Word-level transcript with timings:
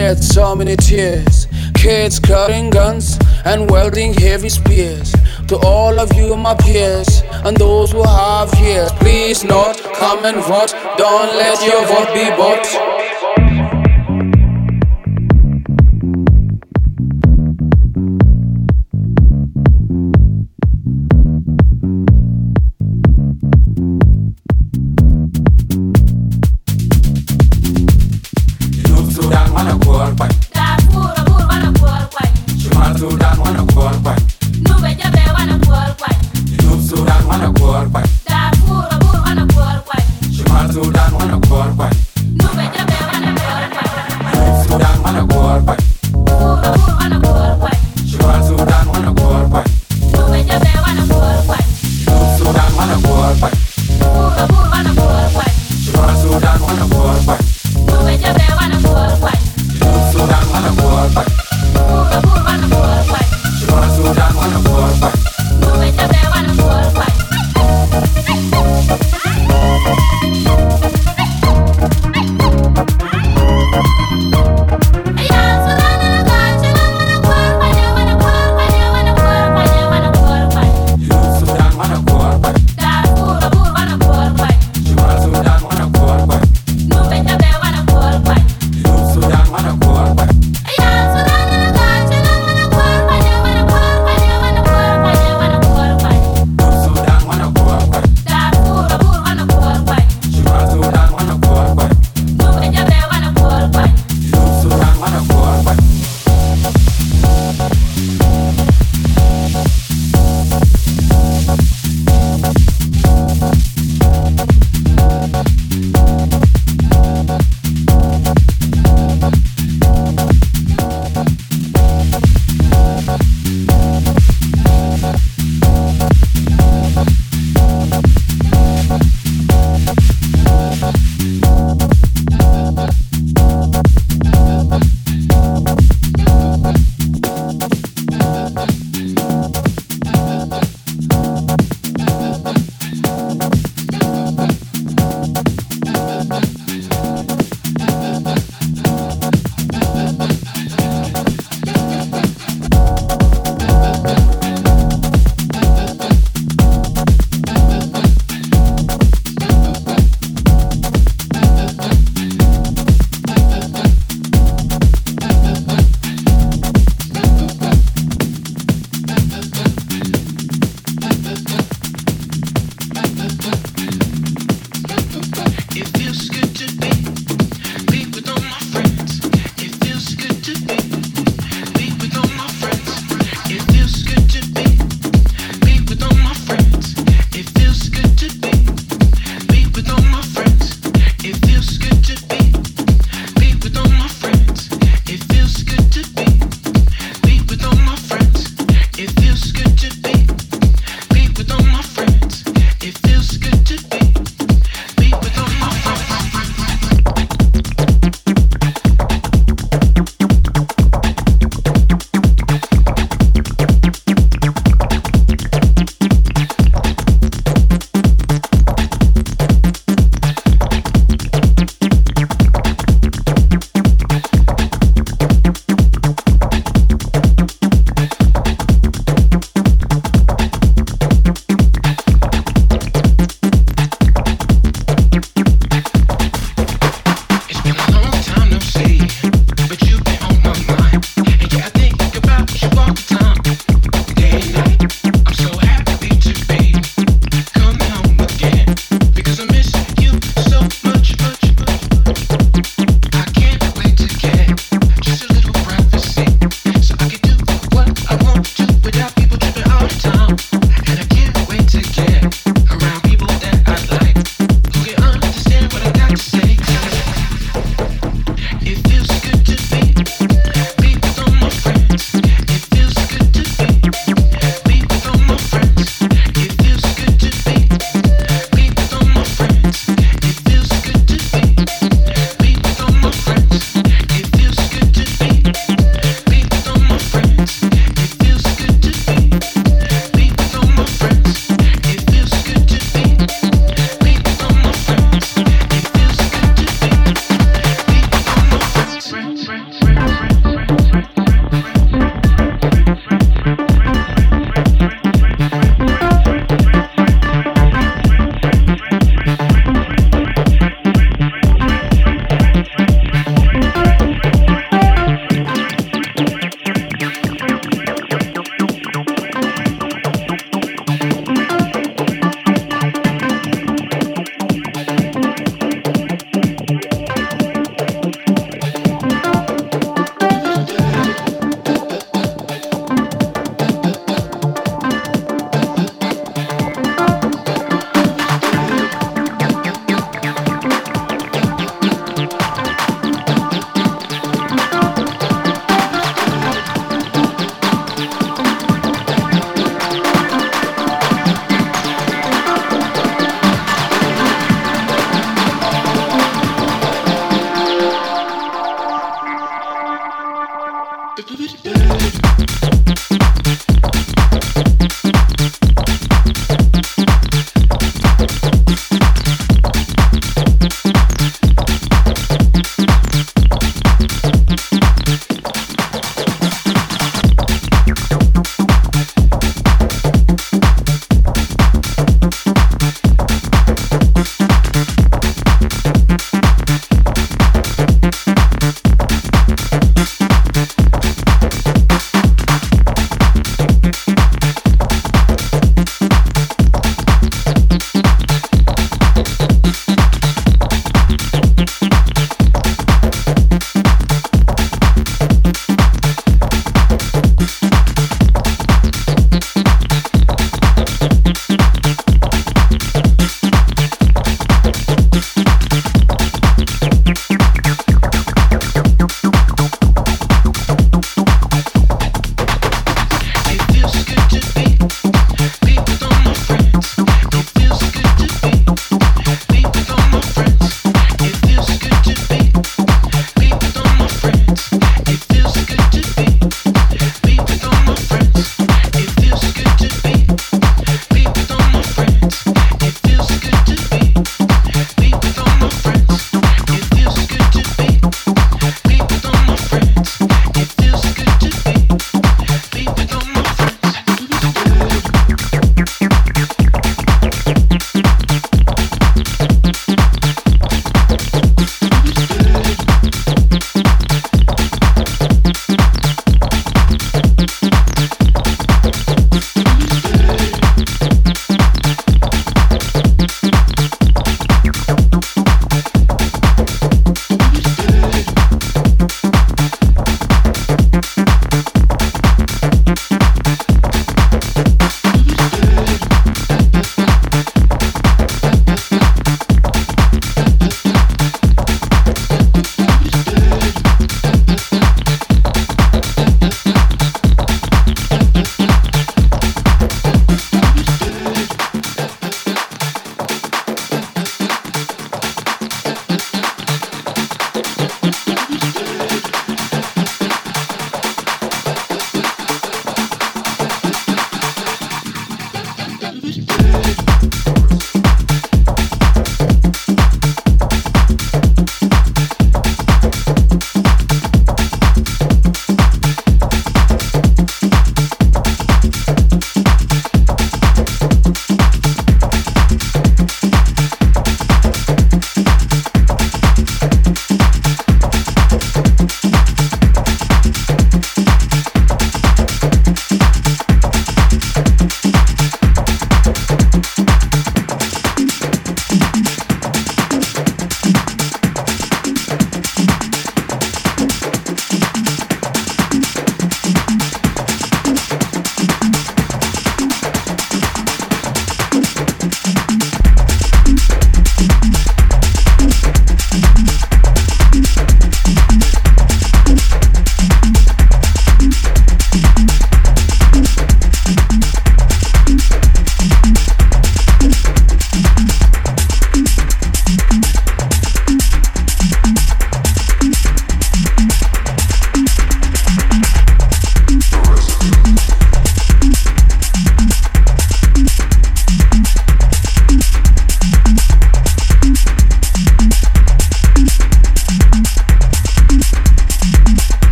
shed 0.00 0.24
so 0.24 0.56
many 0.56 0.76
tears. 0.76 1.46
Kids 1.74 2.18
carrying 2.18 2.70
guns 2.70 3.18
and 3.44 3.70
wielding 3.70 4.14
heavy 4.14 4.48
spears. 4.48 5.12
To 5.48 5.56
all 5.58 6.00
of 6.00 6.10
you, 6.14 6.36
my 6.36 6.54
peers, 6.54 7.22
and 7.44 7.54
those 7.54 7.92
who 7.92 8.02
have 8.02 8.50
ears, 8.62 8.92
please 8.92 9.44
not 9.44 9.76
come 10.00 10.24
and 10.24 10.38
vote. 10.44 10.72
Don't 10.96 11.30
let 11.42 11.58
your 11.66 11.82
vote 11.92 12.10
be 12.14 12.26
bought. 12.38 12.89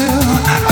Until 0.00 0.67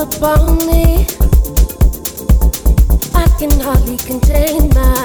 upon 0.00 0.56
me. 0.66 1.04
I 3.14 3.26
can 3.38 3.52
hardly 3.60 3.98
contain 3.98 4.70
my 4.70 4.99